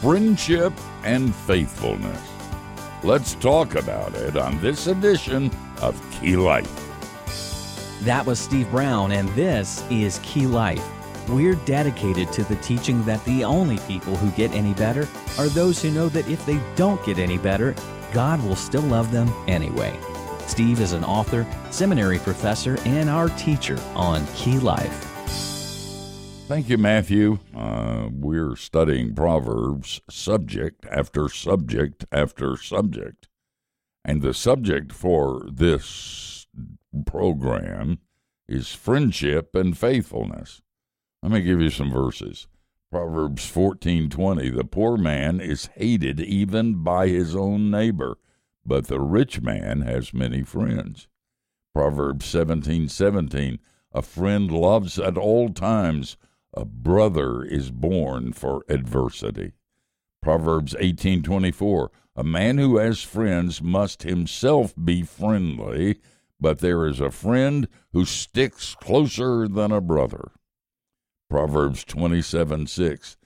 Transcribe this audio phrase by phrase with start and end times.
[0.00, 0.72] friendship
[1.04, 2.20] and faithfulness.
[3.02, 6.70] Let's talk about it on this edition of Key Life.
[8.02, 10.84] That was Steve Brown, and this is Key Life.
[11.28, 15.80] We're dedicated to the teaching that the only people who get any better are those
[15.80, 17.74] who know that if they don't get any better,
[18.12, 19.98] God will still love them anyway.
[20.46, 25.15] Steve is an author, seminary professor, and our teacher on Key Life.
[26.46, 27.40] Thank you, Matthew.
[27.56, 33.26] Uh, we're studying Proverbs subject after subject after subject.
[34.04, 36.46] And the subject for this
[37.04, 37.98] program
[38.46, 40.62] is friendship and faithfulness.
[41.20, 42.46] Let me give you some verses.
[42.92, 48.18] Proverbs 14:20 The poor man is hated even by his own neighbor,
[48.64, 51.08] but the rich man has many friends.
[51.74, 53.58] Proverbs 17:17
[53.92, 56.16] A friend loves at all times,
[56.54, 59.52] a brother is born for adversity.
[60.22, 66.00] Proverbs 18:24 A man who has friends must himself be friendly,
[66.40, 70.32] but there is a friend who sticks closer than a brother.
[71.28, 73.16] Proverbs 27 6.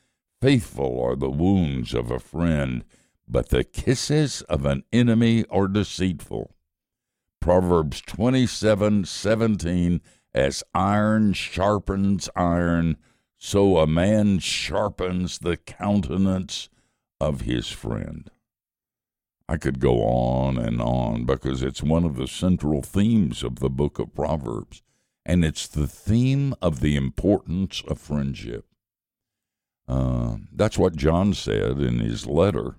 [0.41, 2.85] Faithful are the wounds of a friend,
[3.29, 6.55] but the kisses of an enemy are deceitful.
[7.41, 10.01] Proverbs twenty seven seventeen.
[10.33, 12.97] As iron sharpens iron,
[13.43, 16.69] so a man sharpens the countenance
[17.19, 18.31] of his friend.
[19.49, 23.71] I could go on and on because it's one of the central themes of the
[23.71, 24.83] book of Proverbs,
[25.25, 28.67] and it's the theme of the importance of friendship.
[29.89, 32.77] Uh, that's what John said in his letter.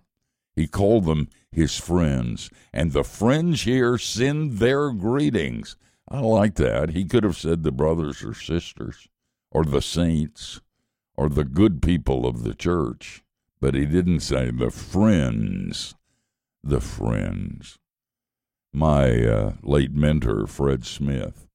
[0.55, 5.75] He called them his friends, and the friends here send their greetings.
[6.07, 6.91] I like that.
[6.91, 9.07] He could have said the brothers or sisters,
[9.51, 10.61] or the saints,
[11.15, 13.23] or the good people of the church,
[13.59, 15.95] but he didn't say the friends.
[16.63, 17.77] The friends.
[18.73, 21.47] My uh, late mentor, Fred Smith,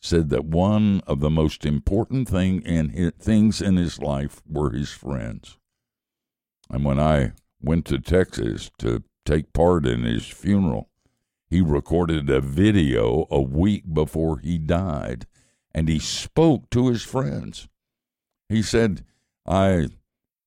[0.00, 4.70] said that one of the most important thing in his, things in his life were
[4.70, 5.56] his friends.
[6.68, 10.90] And when I went to Texas to take part in his funeral,
[11.48, 15.26] he recorded a video a week before he died,
[15.74, 17.68] and he spoke to his friends.
[18.48, 19.04] He said,
[19.46, 19.88] I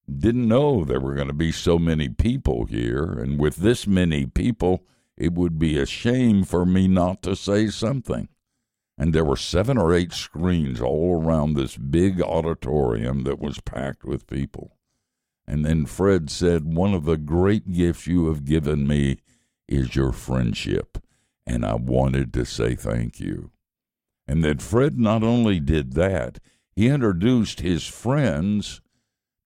[0.09, 4.25] didn't know there were going to be so many people here, and with this many
[4.25, 4.85] people,
[5.17, 8.29] it would be a shame for me not to say something.
[8.97, 14.05] And there were seven or eight screens all around this big auditorium that was packed
[14.05, 14.77] with people.
[15.45, 19.17] And then Fred said, One of the great gifts you have given me
[19.67, 20.97] is your friendship,
[21.45, 23.51] and I wanted to say thank you.
[24.27, 26.39] And that Fred not only did that,
[26.75, 28.81] he introduced his friends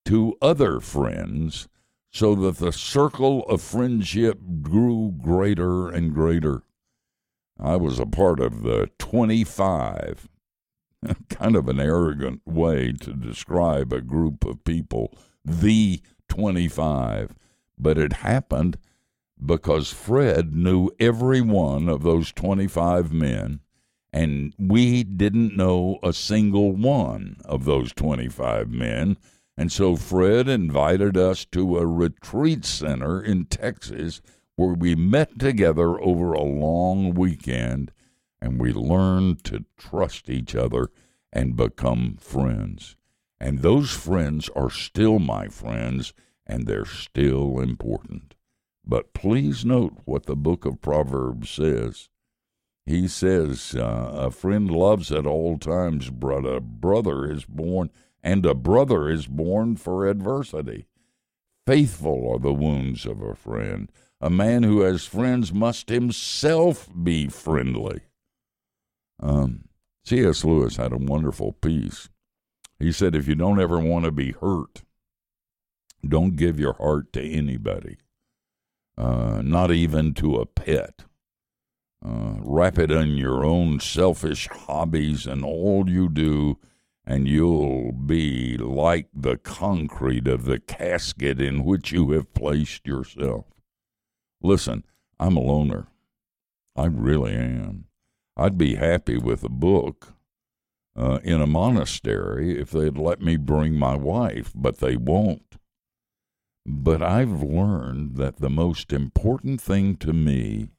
[0.05, 1.67] to other friends
[2.11, 6.63] so that the circle of friendship grew greater and greater.
[7.59, 10.27] I was a part of the 25,
[11.29, 15.13] kind of an arrogant way to describe a group of people,
[15.45, 17.35] the 25,
[17.77, 18.77] but it happened
[19.43, 23.61] because Fred knew every one of those 25 men,
[24.13, 29.17] and we didn't know a single one of those 25 men.
[29.57, 34.21] And so Fred invited us to a retreat center in Texas
[34.55, 37.91] where we met together over a long weekend
[38.41, 40.89] and we learned to trust each other
[41.31, 42.95] and become friends.
[43.39, 46.13] And those friends are still my friends
[46.45, 48.35] and they're still important.
[48.85, 52.09] But please note what the book of Proverbs says.
[52.85, 57.89] He says, uh, A friend loves at all times, but a brother is born,
[58.23, 60.87] and a brother is born for adversity.
[61.65, 63.91] Faithful are the wounds of a friend.
[64.19, 68.01] A man who has friends must himself be friendly.
[69.19, 69.65] Um,
[70.03, 70.43] C.S.
[70.43, 72.09] Lewis had a wonderful piece.
[72.79, 74.81] He said, If you don't ever want to be hurt,
[76.07, 77.97] don't give your heart to anybody
[78.97, 81.03] uh, not even to a pet.
[82.03, 86.57] Uh, wrap it in your own selfish hobbies and all you do,
[87.05, 93.45] and you'll be like the concrete of the casket in which you have placed yourself.
[94.41, 94.83] Listen,
[95.19, 95.87] I'm a loner.
[96.75, 97.85] I really am.
[98.35, 100.13] I'd be happy with a book
[100.95, 105.57] uh, in a monastery if they'd let me bring my wife, but they won't.
[106.65, 110.69] But I've learned that the most important thing to me,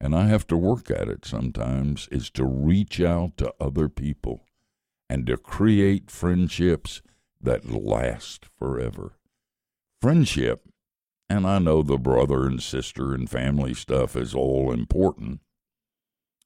[0.00, 4.44] and I have to work at it sometimes, is to reach out to other people
[5.08, 7.02] and to create friendships
[7.40, 9.12] that last forever.
[10.00, 10.68] Friendship,
[11.28, 15.40] and I know the brother and sister and family stuff is all important.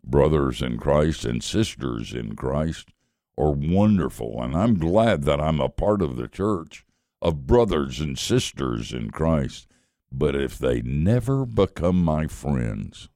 [0.05, 2.91] Brothers in Christ and sisters in Christ
[3.37, 6.85] are wonderful, and I'm glad that I'm a part of the church
[7.21, 9.67] of brothers and sisters in Christ.
[10.11, 13.09] But if they never become my friends,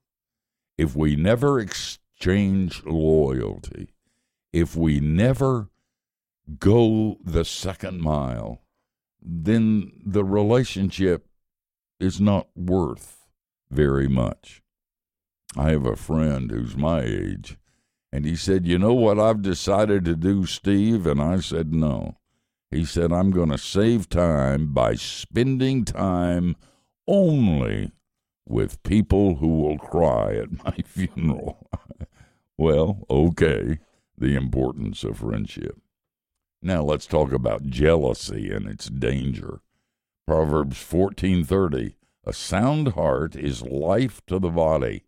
[0.79, 3.95] if we never exchange loyalty,
[4.53, 5.71] if we never
[6.59, 8.63] go the second mile,
[9.21, 11.27] then the relationship
[12.01, 13.29] is not worth
[13.71, 14.63] very much.
[15.57, 17.57] I have a friend who's my age,
[18.13, 21.07] and he said, You know what I've decided to do, Steve?
[21.07, 22.17] And I said, No.
[22.71, 26.57] He said, I'm going to save time by spending time
[27.07, 27.93] only
[28.47, 31.69] with people who will cry at my funeral.
[32.59, 33.79] well, okay,
[34.17, 35.79] the importance of friendship.
[36.61, 39.61] Now let's talk about jealousy and its danger.
[40.27, 41.95] Proverbs 14:30
[42.25, 45.03] A sound heart is life to the body,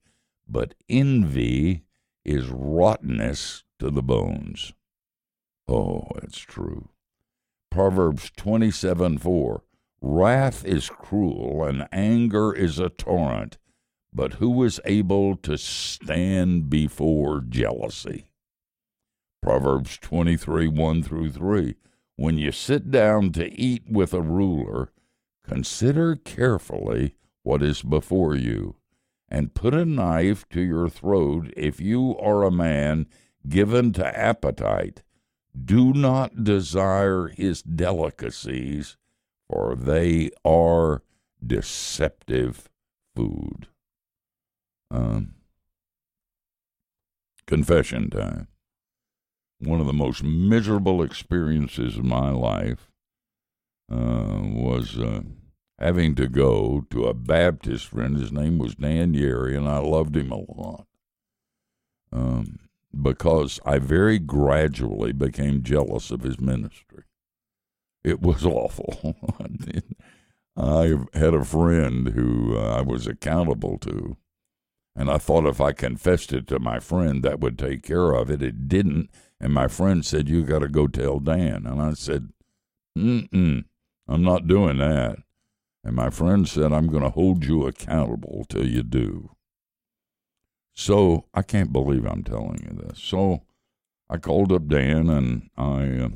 [0.49, 1.85] but envy
[2.25, 4.73] is rottenness to the bones.
[5.69, 6.89] Oh, that's true.
[7.71, 9.63] Proverbs 27 4
[10.06, 13.56] Wrath is cruel and anger is a torrent,
[14.12, 18.27] but who is able to stand before jealousy?
[19.41, 21.77] Proverbs 23 1 through 3.
[22.17, 24.93] When you sit down to eat with a ruler,
[25.43, 28.77] consider carefully what is before you,
[29.31, 33.07] and put a knife to your throat if you are a man
[33.49, 35.03] given to appetite.
[35.59, 38.99] Do not desire his delicacies,
[39.49, 41.02] for they are
[41.44, 42.69] deceptive
[43.14, 43.69] food.
[44.91, 45.35] Um,
[47.46, 48.49] confession time
[49.67, 52.91] one of the most miserable experiences of my life
[53.91, 55.20] uh, was uh,
[55.79, 58.19] having to go to a Baptist friend.
[58.19, 60.87] His name was Dan Yeri, and I loved him a lot
[62.12, 62.61] um,
[63.00, 66.94] because I very gradually became jealous of his ministry.
[68.05, 69.17] It was awful.
[70.56, 74.17] I had a friend who uh, I was accountable to,
[74.95, 78.31] and I thought if I confessed it to my friend, that would take care of
[78.31, 78.43] it.
[78.43, 79.11] It didn't.
[79.41, 81.67] And my friend said, You got to go tell Dan.
[81.67, 82.29] And I said,
[82.97, 83.65] Mm-mm,
[84.07, 85.17] I'm not doing that.
[85.83, 89.31] And my friend said, I'm going to hold you accountable till you do.
[90.75, 93.00] So I can't believe I'm telling you this.
[93.03, 93.43] So
[94.09, 96.05] I called up Dan and I.
[96.05, 96.09] Uh,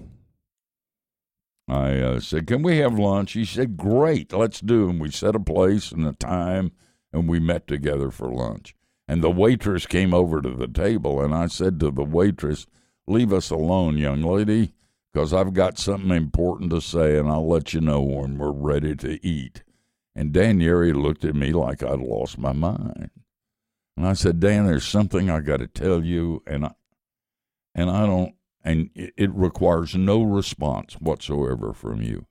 [1.68, 3.32] I uh, said, Can we have lunch?
[3.32, 4.88] He said, Great, let's do.
[4.88, 6.72] And we set a place and a time,
[7.12, 8.74] and we met together for lunch.
[9.06, 12.66] And the waitress came over to the table, and I said to the waitress,
[13.06, 14.72] Leave us alone, young lady,
[15.12, 18.94] because I've got something important to say, and I'll let you know when we're ready
[18.96, 19.62] to eat.
[20.14, 23.10] And Dan Yeri looked at me like I'd lost my mind.
[23.96, 26.72] And I said, Dan, there's something I got to tell you, and I,
[27.74, 28.34] and I don't,
[28.68, 32.26] and it requires no response whatsoever from you.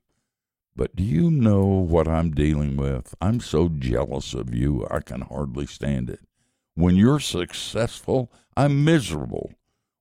[0.76, 3.12] But do you know what I'm dealing with?
[3.20, 6.20] I'm so jealous of you, I can hardly stand it.
[6.76, 9.50] When you're successful, I'm miserable.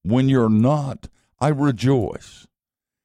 [0.03, 1.07] When you're not,
[1.39, 2.45] I rejoice.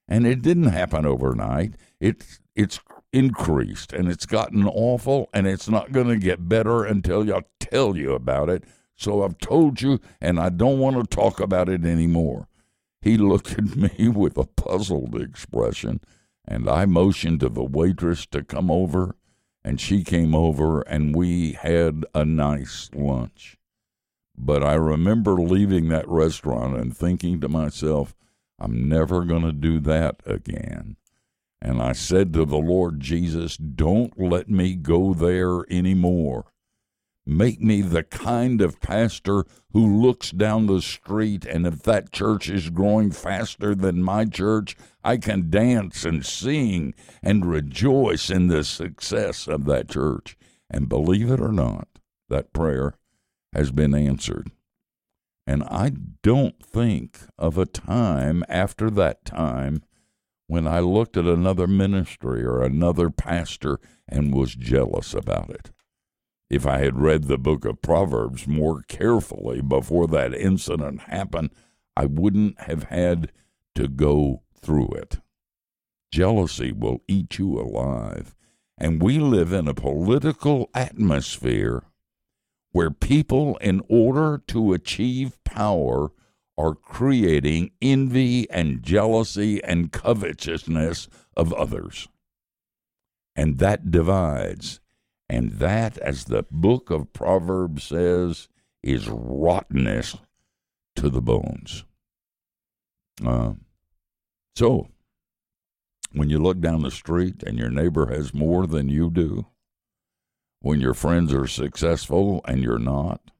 [0.06, 1.76] And it didn't happen overnight.
[2.00, 2.80] It's it's
[3.14, 7.96] increased and it's gotten awful and it's not going to get better until I tell
[7.96, 8.64] you about it.
[8.94, 12.46] So I've told you and I don't want to talk about it anymore.
[13.02, 16.00] He looked at me with a puzzled expression
[16.46, 19.16] and I motioned to the waitress to come over
[19.64, 23.58] and she came over and we had a nice lunch.
[24.36, 28.14] But I remember leaving that restaurant and thinking to myself,
[28.58, 30.96] I'm never going to do that again.
[31.60, 36.51] And I said to the Lord Jesus, Don't let me go there anymore.
[37.24, 42.50] Make me the kind of pastor who looks down the street, and if that church
[42.50, 48.64] is growing faster than my church, I can dance and sing and rejoice in the
[48.64, 50.36] success of that church.
[50.68, 51.86] And believe it or not,
[52.28, 52.94] that prayer
[53.52, 54.50] has been answered.
[55.46, 59.82] And I don't think of a time after that time
[60.48, 65.70] when I looked at another ministry or another pastor and was jealous about it.
[66.52, 71.48] If I had read the book of Proverbs more carefully before that incident happened,
[71.96, 73.32] I wouldn't have had
[73.74, 75.20] to go through it.
[76.12, 78.34] Jealousy will eat you alive.
[78.76, 81.84] And we live in a political atmosphere
[82.72, 86.10] where people, in order to achieve power,
[86.58, 92.08] are creating envy and jealousy and covetousness of others.
[93.34, 94.81] And that divides.
[95.32, 98.48] And that, as the book of Proverbs says,
[98.82, 100.18] is rottenness
[100.96, 101.86] to the bones.
[103.24, 103.54] Uh,
[104.54, 104.88] so,
[106.12, 109.46] when you look down the street and your neighbor has more than you do,
[110.60, 113.30] when your friends are successful and you're not,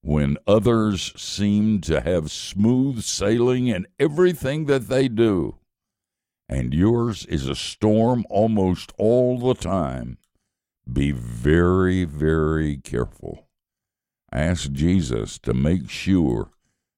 [0.00, 5.54] when others seem to have smooth sailing in everything that they do,
[6.48, 10.18] and yours is a storm almost all the time,
[10.90, 13.48] be very, very careful.
[14.32, 16.50] Ask Jesus to make sure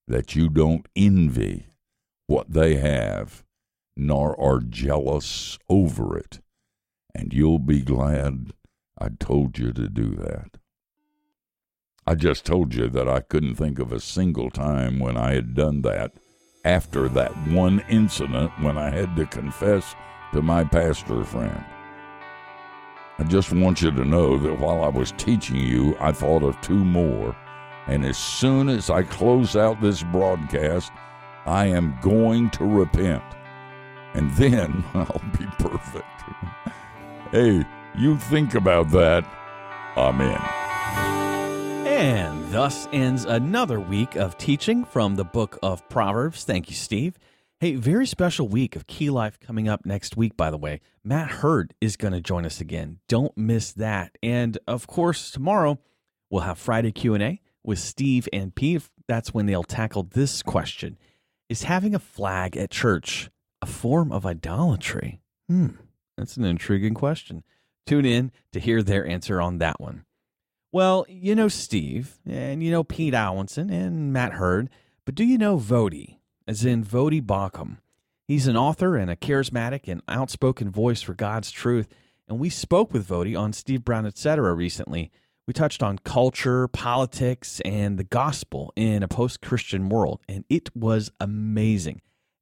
[0.07, 1.66] that you don't envy
[2.26, 3.45] what they have,
[3.97, 6.40] nor are jealous over it,
[7.14, 8.52] and you'll be glad
[8.99, 10.59] I told you to do that.
[12.07, 15.54] I just told you that I couldn't think of a single time when I had
[15.54, 16.12] done that
[16.64, 19.95] after that one incident when I had to confess
[20.33, 21.64] to my pastor friend.
[23.21, 26.61] I just want you to know that while I was teaching you, I thought of
[26.61, 27.37] two more.
[27.89, 30.93] And as soon as I close out this broadcast,
[31.45, 33.25] I am going to repent.
[34.15, 36.07] And then I'll be perfect.
[37.33, 39.25] hey, you think about that.
[39.97, 40.41] Amen.
[41.89, 46.45] And thus ends another week of teaching from the book of Proverbs.
[46.45, 47.19] Thank you, Steve.
[47.61, 50.81] Hey, very special week of Key Life coming up next week, by the way.
[51.03, 53.00] Matt Heard is going to join us again.
[53.09, 54.17] Don't miss that.
[54.23, 55.81] And of course, tomorrow
[56.31, 58.88] we'll have Friday Q&A with Steve and Pete.
[59.09, 60.99] That's when they'll tackle this question.
[61.49, 63.29] Is having a flag at church
[63.61, 65.21] a form of idolatry?
[65.49, 65.71] Hmm,
[66.17, 67.43] that's an intriguing question.
[67.88, 70.05] Tune in to hear their answer on that one.
[70.71, 74.71] Well, you know Steve, and you know Pete Alwinson and Matt Heard,
[75.05, 76.18] but do you know Voddie,
[76.49, 77.76] as in Voddie Baucham?
[78.26, 81.88] He's an author and a charismatic and outspoken voice for God's truth,
[82.26, 84.52] and we spoke with Vodi on Steve Brown Etc.
[84.55, 85.12] recently.
[85.47, 90.75] We touched on culture, politics, and the gospel in a post Christian world, and it
[90.75, 92.00] was amazing.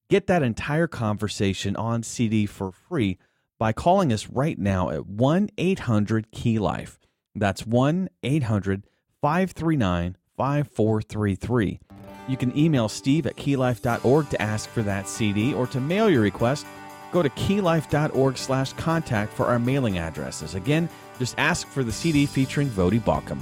[0.09, 3.19] Get that entire conversation on CD for free
[3.59, 6.99] by calling us right now at 1 800 Key Life.
[7.35, 8.87] That's 1 800
[9.21, 11.81] 539 5433.
[12.29, 16.23] You can email steve at keylife.org to ask for that CD or to mail your
[16.23, 16.67] request.
[17.13, 20.55] Go to keylife.org slash contact for our mailing addresses.
[20.55, 20.89] Again,
[21.19, 23.39] just ask for the CD featuring Voddie Baucham.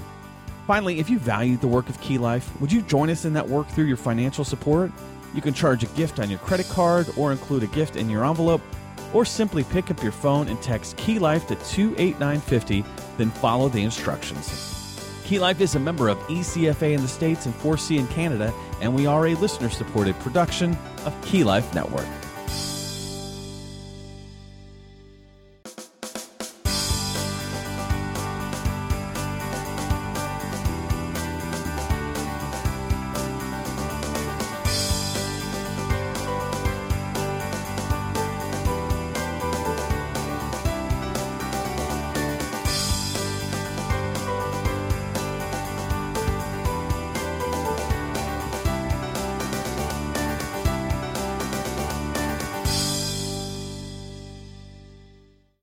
[0.66, 3.48] Finally, if you value the work of Key Life, would you join us in that
[3.48, 4.90] work through your financial support?
[5.34, 8.24] You can charge a gift on your credit card or include a gift in your
[8.24, 8.62] envelope
[9.12, 12.84] or simply pick up your phone and text Key Life to 28950,
[13.18, 14.73] then follow the instructions.
[15.24, 18.52] Key Life is a member of ECFA in the States and 4C in Canada,
[18.82, 20.76] and we are a listener supported production
[21.06, 22.06] of Key Life Network.